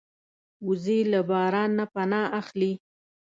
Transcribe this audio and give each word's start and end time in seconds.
وزې 0.67 0.99
له 1.11 1.19
باران 1.29 1.69
نه 1.79 1.85
پناه 1.93 2.27
اخلي 2.39 2.71